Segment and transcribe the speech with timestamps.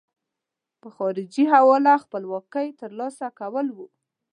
[0.81, 3.87] په خارجي حواله خپلواکۍ ترلاسه کول وو.